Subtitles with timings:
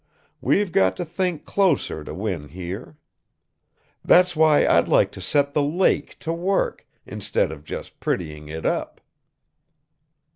[0.41, 2.97] We've got to think closer to win here.
[4.03, 8.65] That's why I'd like to set the lake to work instead of just prettying it
[8.65, 8.99] up."